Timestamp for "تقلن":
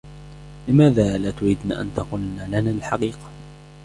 1.95-2.45